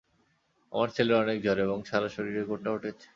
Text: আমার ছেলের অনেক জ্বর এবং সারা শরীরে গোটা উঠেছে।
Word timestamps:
আমার 0.71 0.89
ছেলের 0.95 1.17
অনেক 1.23 1.37
জ্বর 1.43 1.57
এবং 1.65 1.77
সারা 1.85 2.09
শরীরে 2.15 2.41
গোটা 2.49 2.69
উঠেছে। 2.71 3.07